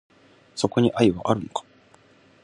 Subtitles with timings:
[0.55, 1.63] そこに愛はあるんか？